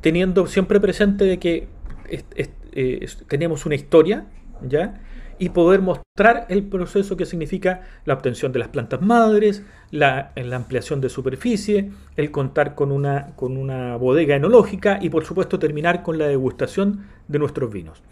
[0.00, 1.68] teniendo siempre presente de que
[2.08, 4.26] eh, tenemos una historia,
[4.66, 5.00] ¿ya?
[5.38, 10.56] Y poder mostrar el proceso que significa la obtención de las plantas madres, la, la,
[10.56, 16.02] ampliación de superficie, el contar con una, con una bodega enológica y por supuesto terminar
[16.02, 18.02] con la degustación de nuestros vinos.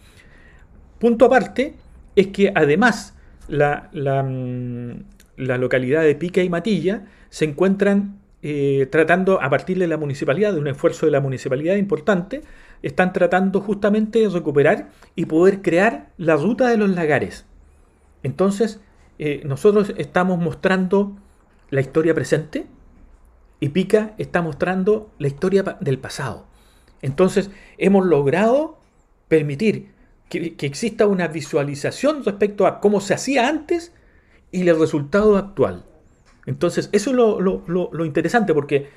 [0.98, 1.76] Punto aparte,
[2.16, 3.14] es que además
[3.48, 5.04] la, mm,
[5.36, 10.52] la, localidad de Pica y Matilla se encuentran eh, tratando, a partir de la municipalidad,
[10.52, 12.42] de un esfuerzo de la municipalidad importante,
[12.82, 17.44] están tratando justamente de recuperar y poder crear la ruta de los lagares.
[18.22, 18.80] Entonces,
[19.18, 21.16] eh, nosotros estamos mostrando
[21.68, 22.66] la historia presente
[23.60, 26.46] y Pica está mostrando la historia del pasado.
[27.02, 28.78] Entonces, hemos logrado
[29.28, 29.90] permitir
[30.30, 33.92] que, exista una visualización respecto a cómo se hacía antes
[34.52, 35.84] y el resultado actual.
[36.46, 38.88] Entonces, eso es lo, interesante porque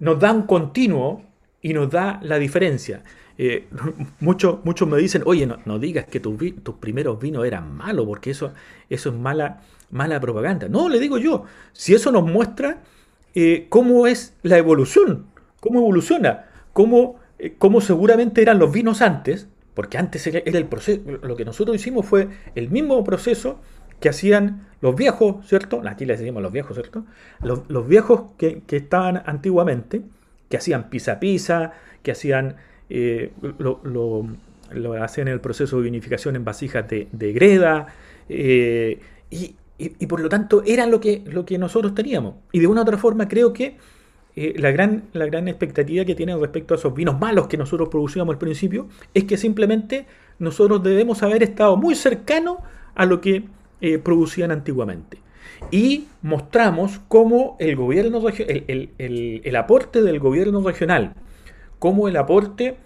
[0.00, 1.22] nos da un continuo
[1.62, 3.02] y nos da la diferencia.
[3.38, 3.68] Eh,
[4.20, 8.32] muchos, muchos me dicen, oye, no, digas que tus, tus, primeros vinos eran malos, porque
[8.32, 8.52] eso,
[8.90, 10.68] eso es mala, mala propaganda.
[10.68, 12.82] No, le digo yo, si eso nos muestra
[13.34, 15.26] eh, cómo es la evolución,
[15.60, 19.46] cómo evoluciona, cómo, eh, cómo seguramente eran los vinos antes,
[19.80, 23.62] porque antes era el proceso, lo que nosotros hicimos fue el mismo proceso
[23.98, 25.80] que hacían los viejos, ¿cierto?
[25.88, 27.06] Aquí les decimos los viejos, ¿cierto?
[27.42, 30.02] Los, viejos que, estaban antiguamente,
[30.50, 32.56] que hacían pisa pisa, que hacían
[32.90, 34.28] eh, lo,
[35.02, 37.86] hacían el proceso de vinificación en vasijas de, greda,
[38.28, 42.34] y, y, por lo tanto era lo que, lo que nosotros teníamos.
[42.52, 43.78] Y de una u otra forma creo que
[44.36, 47.88] eh, la, gran, la gran expectativa que tienen respecto a esos vinos malos que nosotros
[47.88, 50.06] producíamos al principio es que simplemente
[50.38, 52.58] nosotros debemos haber estado muy cercanos
[52.94, 53.44] a lo que
[53.80, 55.18] eh, producían antiguamente.
[55.70, 61.14] Y mostramos cómo el gobierno el, el, el, aporte del gobierno regional,
[61.78, 62.76] como el aporte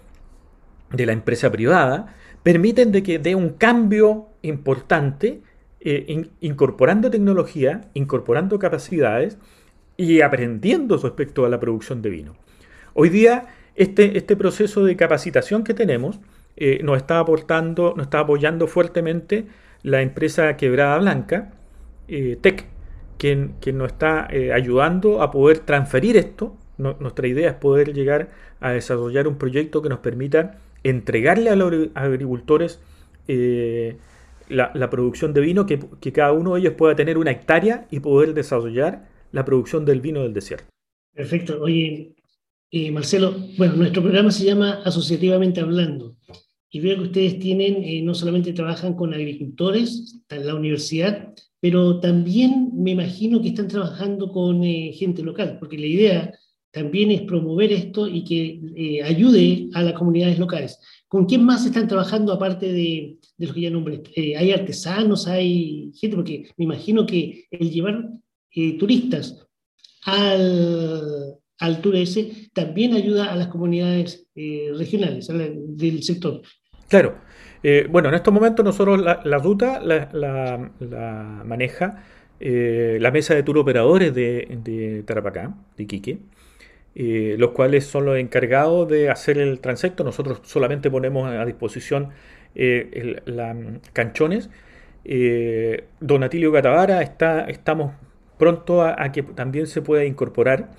[0.91, 5.41] de la empresa privada, permiten de que dé un cambio importante
[5.79, 9.37] eh, incorporando tecnología, incorporando capacidades
[9.97, 12.35] y aprendiendo respecto a la producción de vino.
[12.93, 16.19] Hoy día, este, este proceso de capacitación que tenemos
[16.57, 19.45] eh, nos está aportando, nos está apoyando fuertemente
[19.83, 21.53] la empresa Quebrada Blanca,
[22.07, 22.65] eh, Tech,
[23.17, 26.55] quien, nos está ayudando a poder transferir esto.
[26.77, 28.29] nuestra idea es poder llegar
[28.59, 32.79] a desarrollar un proyecto que nos permita entregarle a los agricultores
[34.49, 35.79] la, producción de vino, que,
[36.13, 40.23] cada uno de ellos pueda tener una hectárea y poder desarrollar la producción del vino
[40.23, 40.69] del desierto.
[41.13, 41.59] Perfecto.
[41.61, 42.15] Oye,
[42.71, 46.15] eh, Marcelo, bueno, nuestro programa se llama Asociativamente Hablando.
[46.69, 51.99] Y veo que ustedes tienen, eh, no solamente trabajan con agricultores en la universidad, pero
[51.99, 56.33] también me imagino que están trabajando con eh, gente local, porque la idea
[56.71, 60.79] también es promover esto y que ayude a las comunidades locales.
[61.07, 64.01] ¿Con quién más están trabajando aparte de, de los que ya nombré?
[64.15, 66.15] Eh, ¿Hay artesanos, hay gente?
[66.15, 68.09] Porque me imagino que el llevar
[68.55, 69.47] eh, turistas
[70.05, 76.41] al, al Tour ese también ayuda a las comunidades eh, regionales del sector.
[76.87, 77.17] Claro.
[77.89, 82.03] bueno, en estos momentos nosotros la, ruta la, maneja
[82.39, 86.19] la mesa de tour operadores de, Tarapacá, de Iquique.
[86.97, 90.03] Eh, los cuales son los encargados de hacer el transecto.
[90.05, 92.11] Nosotros solamente ponemos a disposición
[92.55, 93.21] eh,
[93.91, 94.49] canchones.
[95.03, 97.93] Eh, Don Atilio Catavara está, estamos
[98.37, 100.71] pronto a, que también se pueda incorporar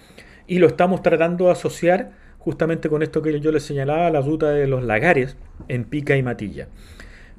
[0.47, 4.51] y lo estamos tratando de asociar justamente con esto que yo les señalaba, la ruta
[4.51, 5.37] de los lagares
[5.69, 6.69] en Pica y Matilla.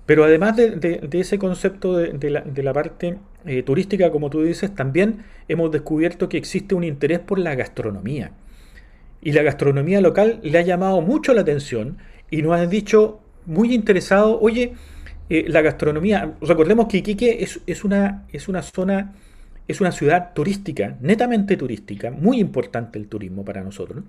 [0.05, 3.17] Pero además de, ese concepto de, la, parte
[3.65, 8.31] turística, como tú dices, también hemos descubierto que existe un interés por la gastronomía.
[9.21, 11.97] Y la gastronomía local le ha llamado mucho la atención
[12.29, 14.73] y nos han dicho muy interesado, oye,
[15.29, 19.13] eh, la gastronomía, recordemos que Iquique es, una, es una zona,
[19.67, 24.03] es una ciudad turística, netamente turística, muy importante el turismo para nosotros.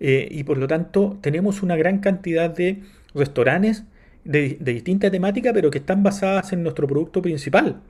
[0.00, 2.82] Eh, y por lo tanto tenemos una gran cantidad de
[3.14, 3.84] restaurantes
[4.24, 7.80] de, de distinta temática, pero que están basadas en nuestro producto principal,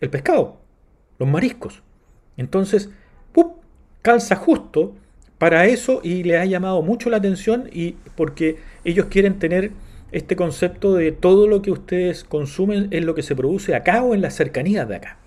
[0.00, 0.60] el pescado,
[1.18, 1.82] los mariscos.
[2.36, 2.90] Entonces,
[4.02, 4.94] calza justo
[5.38, 9.72] para eso y le ha llamado mucho la atención y porque ellos quieren tener
[10.12, 14.14] este concepto de todo lo que ustedes consumen es lo que se produce acá o
[14.14, 15.17] en las cercanías de acá.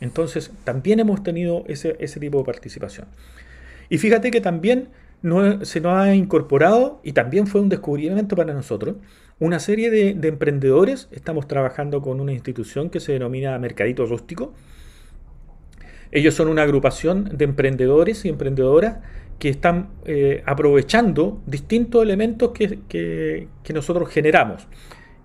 [0.00, 3.06] Entonces también hemos tenido ese, tipo de participación.
[3.88, 4.88] Y fíjate que también
[5.62, 8.96] se nos ha incorporado, y también fue un descubrimiento para nosotros,
[9.40, 11.08] una serie de, de emprendedores.
[11.10, 14.54] Estamos trabajando con una institución que se denomina Mercadito Rústico.
[16.10, 18.98] Ellos son una agrupación de emprendedores y emprendedoras
[19.38, 24.66] que están eh, aprovechando distintos elementos que, nosotros generamos,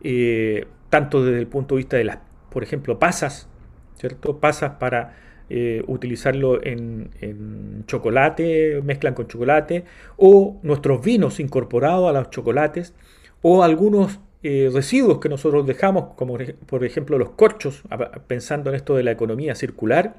[0.03, 3.49] eh, tanto desde el punto de vista de las, por ejemplo, pasas,
[3.97, 4.39] ¿cierto?
[4.39, 5.15] Pasas para
[5.49, 9.85] eh, utilizarlo en, chocolate, mezclan con chocolate,
[10.17, 12.93] o nuestros vinos incorporados a los chocolates,
[13.41, 17.81] o algunos residuos que nosotros dejamos, como por ejemplo los corchos,
[18.27, 20.17] pensando en esto de la economía circular,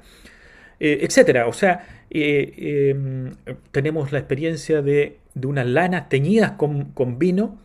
[0.79, 1.47] eh, etcétera.
[1.47, 3.31] O sea, eh, em,
[3.71, 7.57] tenemos la experiencia de, unas lanas teñidas con, vino.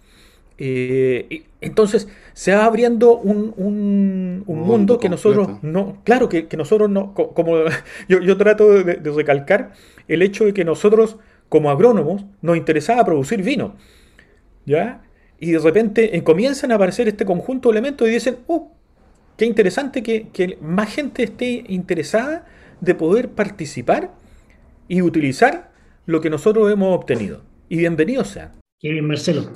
[0.63, 7.57] Eh, entonces se va abriendo un, mundo, que nosotros no, claro que, nosotros no, como
[8.09, 9.73] yo, trato de, recalcar
[10.07, 11.17] el hecho de que nosotros
[11.49, 13.75] como agrónomos nos interesaba producir vino,
[14.67, 15.03] ¿ya?
[15.39, 18.71] Y de repente comienzan a aparecer este conjunto de elementos y dicen, oh,
[19.39, 22.45] qué interesante que, que más gente esté interesada
[22.83, 24.11] de poder participar
[24.89, 25.71] y utilizar
[26.05, 27.41] lo que nosotros hemos obtenido.
[27.71, 28.53] Y bienvenidos sean.
[28.79, 29.51] Qué bien, Marcelo.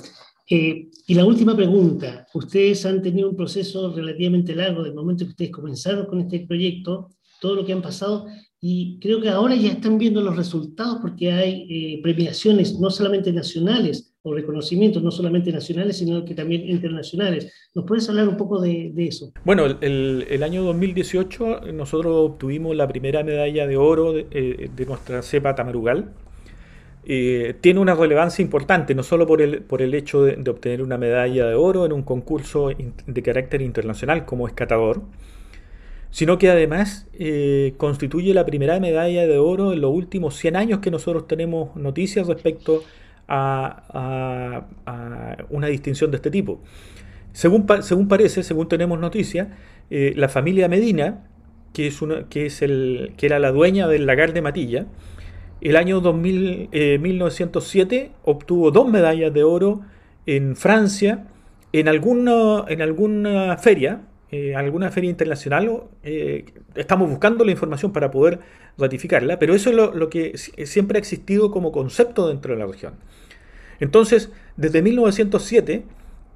[0.49, 2.27] Eh, y la última pregunta.
[2.33, 7.09] Ustedes han tenido un proceso relativamente largo del momento que ustedes comenzaron con este proyecto,
[7.41, 8.27] todo lo que han pasado,
[8.67, 13.31] y creo que ahora ya están viendo los resultados porque hay eh, premiaciones no solamente
[13.31, 17.53] nacionales o reconocimientos, no solamente nacionales, sino que también internacionales.
[17.75, 19.31] ¿Nos puedes hablar un poco de, eso?
[19.43, 25.53] Bueno, el, año 2018 nosotros obtuvimos la primera medalla de oro de, eh, nuestra cepa
[25.53, 26.11] Tamarugal.
[27.07, 30.97] Eh, tiene una relevancia importante, no solo por el, por el hecho de, obtener una
[30.97, 32.71] medalla de oro en un concurso
[33.05, 35.03] de carácter internacional como escatador,
[36.09, 40.79] sino que además eh, constituye la primera medalla de oro en los últimos 100 años
[40.79, 42.83] que nosotros tenemos noticias respecto
[43.27, 44.65] a,
[45.49, 46.59] una distinción de este tipo.
[47.33, 49.49] Según, según parece, según tenemos noticias,
[49.91, 51.27] eh, la familia Medina,
[51.71, 54.87] que, es una, que, es el, que era la dueña del lagar de Matilla,
[55.61, 59.81] el año 2000, 1907 eh, obtuvo dos medallas de oro
[60.25, 61.27] en Francia,
[61.71, 64.01] en alguna, en alguna feria,
[64.31, 65.83] eh, alguna feria internacional.
[66.03, 66.45] Eh,
[66.75, 68.39] estamos buscando la información para poder
[68.77, 72.95] ratificarla, pero eso es lo, que siempre ha existido como concepto dentro de la región.
[73.79, 75.83] Entonces, desde 1907,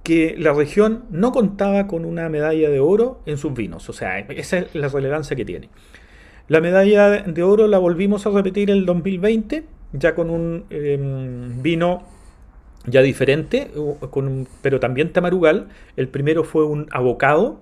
[0.03, 4.20] que la región no contaba con una medalla de oro en sus vinos, o sea,
[4.20, 5.70] esa es la relevancia que tiene.
[6.50, 12.02] La medalla de oro la volvimos a repetir el 2020, ya con un em, vino
[12.88, 13.70] ya diferente,
[14.10, 15.70] con pero también tamarugal.
[15.95, 17.60] El primero fue un abocado,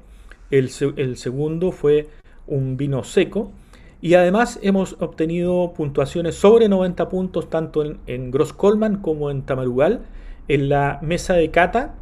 [0.51, 2.07] el, segundo fue
[2.47, 3.51] un vino seco.
[3.99, 9.41] Y además hemos obtenido puntuaciones sobre 90 puntos tanto en, en Gross Coleman como en
[9.41, 10.05] Tamarugal
[10.47, 11.95] en la mesa de cata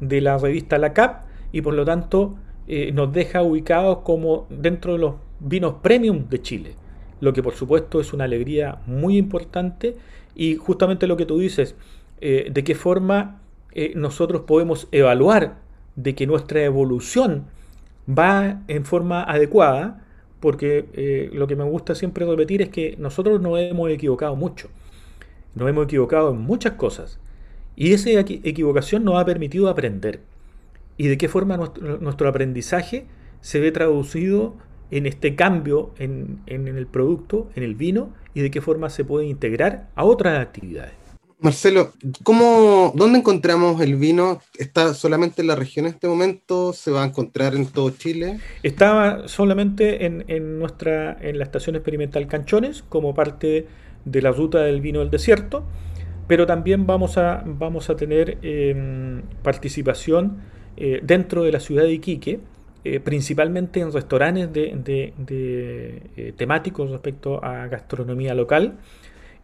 [0.00, 2.34] de la revista La Cap y por lo tanto
[2.68, 6.74] eh, nos deja ubicados como dentro de los vinos premium de Chile,
[7.20, 9.96] lo que por supuesto es una alegría muy importante.
[10.34, 11.74] Y justamente lo que tú dices,
[12.20, 13.40] eh, de qué forma
[13.72, 15.58] eh, nosotros podemos evaluar
[15.94, 17.46] de que nuestra evolución
[18.06, 20.04] va en forma adecuada,
[20.40, 24.68] porque lo que me gusta siempre repetir es que nosotros nos hemos equivocado mucho,
[25.54, 27.18] nos hemos equivocado en muchas cosas,
[27.76, 30.20] y esa equivocación nos ha permitido aprender.
[30.96, 33.06] Y de qué forma nuestro, aprendizaje
[33.42, 34.56] se ve traducido
[34.90, 39.26] en este cambio en, el producto, en el vino, y de qué forma se puede
[39.26, 40.92] integrar a otras actividades.
[41.38, 44.40] Marcelo, ¿cómo, ¿dónde encontramos el vino?
[44.58, 46.72] ¿Está solamente en la región en este momento?
[46.72, 48.40] ¿Se va a encontrar en todo Chile?
[48.62, 53.66] Está solamente en, nuestra, en la estación experimental Canchones, como parte
[54.06, 55.64] de la ruta del vino del desierto,
[56.26, 60.38] pero también vamos a, vamos a tener em, participación
[60.76, 62.40] eh, dentro de la ciudad de Iquique,
[62.94, 68.78] eh, principalmente en restaurantes de, eh, temáticos respecto a gastronomía local,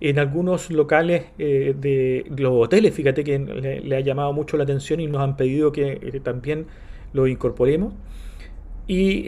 [0.01, 5.07] en algunos locales de los hoteles, fíjate que le, ha llamado mucho la atención y
[5.07, 6.67] nos han pedido que también
[7.13, 7.95] lo incorporemos.
[8.89, 9.23] Y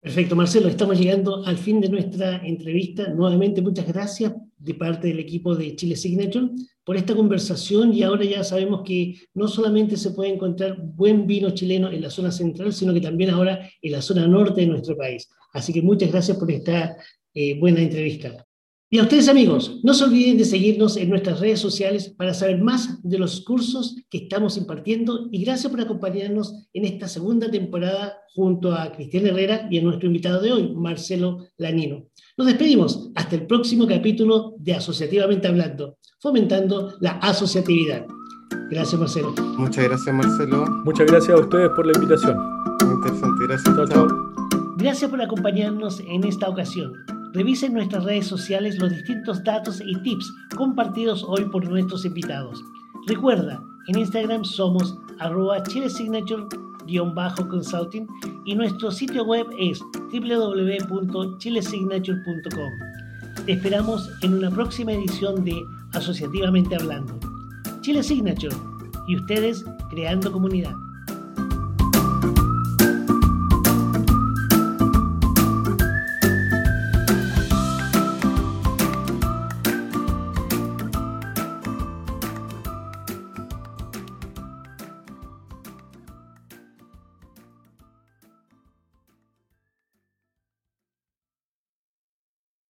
[0.00, 3.08] Perfecto, Marcelo, estamos llegando al fin de nuestra entrevista.
[3.08, 4.32] Nuevamente, muchas gracias
[4.62, 6.48] de parte del equipo de Chile Signature
[6.84, 11.50] por esta conversación y ahora ya sabemos que no solamente se puede encontrar buen vino
[11.50, 14.96] chileno en la zona central, sino que también ahora en la zona norte de nuestro
[14.96, 15.28] país.
[15.52, 16.96] Así que muchas gracias por esta
[17.34, 18.46] eh, buena entrevista.
[18.94, 22.60] Y a ustedes amigos, no se olviden de seguirnos en nuestras redes sociales para saber
[22.60, 28.18] más de los cursos que estamos impartiendo y gracias por acompañarnos en esta segunda temporada
[28.34, 32.04] junto a Cristian Herrera y a nuestro invitado de hoy, Marcelo Lanino.
[32.36, 38.04] Nos despedimos hasta el próximo capítulo de Asociativamente Hablando, fomentando la asociatividad.
[38.70, 39.34] Gracias Marcelo.
[39.56, 40.66] Muchas gracias Marcelo.
[40.84, 42.36] Muchas gracias a ustedes por la invitación.
[42.84, 43.74] Muy interesante, gracias.
[43.74, 44.06] Chao, chao.
[44.76, 46.92] Gracias por acompañarnos en esta ocasión.
[47.32, 52.62] Revisen en nuestras redes sociales los distintos datos y tips compartidos hoy por nuestros invitados.
[53.06, 58.06] Recuerda, en Instagram somos arroba chilesignature-consulting
[58.44, 59.80] y nuestro sitio web es
[60.12, 62.72] www.chilesignature.com.
[63.46, 65.56] Te esperamos en una próxima edición de
[65.94, 67.18] Asociativamente Hablando.
[67.80, 68.54] Chile Signature
[69.08, 70.74] y ustedes creando comunidad.